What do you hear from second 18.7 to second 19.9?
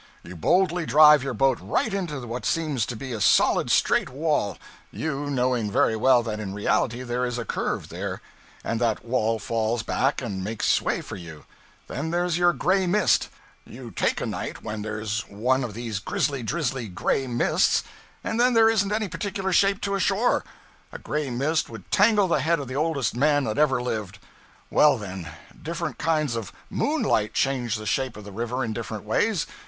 isn't any particular shape